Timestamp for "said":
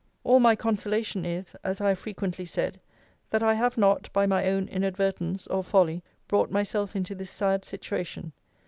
2.43-2.81